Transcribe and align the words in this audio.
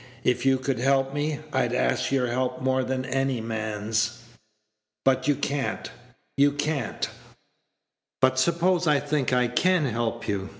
"If 0.23 0.47
you 0.47 0.57
could 0.57 0.79
help 0.79 1.13
me, 1.13 1.41
I'd 1.53 1.73
ask 1.75 2.11
your 2.11 2.25
help 2.25 2.59
more 2.59 2.83
than 2.83 3.05
any 3.05 3.39
man's. 3.39 4.23
But 5.05 5.27
you 5.27 5.35
can't, 5.35 5.91
you 6.35 6.53
can't!" 6.53 7.07
"But 8.19 8.39
suppose 8.39 8.87
I 8.87 8.99
think 8.99 9.31
I 9.31 9.47
can 9.47 9.85
help 9.85 10.27
you?" 10.27 10.49